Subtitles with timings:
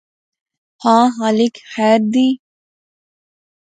[0.83, 2.27] ہاں خالق خیر دی